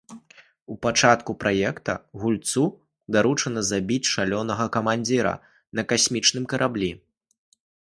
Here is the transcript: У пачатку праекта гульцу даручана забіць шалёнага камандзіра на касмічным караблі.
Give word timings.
У 0.75 0.77
пачатку 0.85 1.31
праекта 1.43 1.91
гульцу 2.23 2.65
даручана 3.17 3.65
забіць 3.71 4.11
шалёнага 4.15 4.65
камандзіра 4.79 5.35
на 5.79 5.91
касмічным 5.95 6.45
караблі. 6.57 6.91